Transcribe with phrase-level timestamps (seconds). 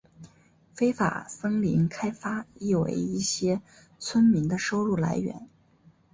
[0.73, 3.61] 非法森林开发亦为一些
[3.99, 5.47] 村民的收入来源。